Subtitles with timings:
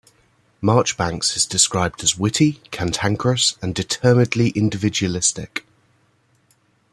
[0.61, 5.63] Marchbanks is described as witty, cantankerous, and determinedly individualistic.